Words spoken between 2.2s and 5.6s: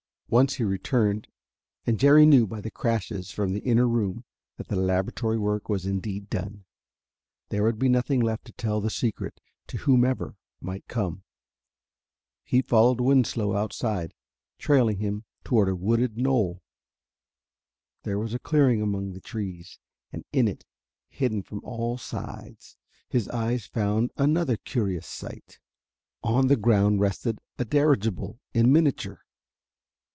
knew by the crashes from the inner room that the laboratory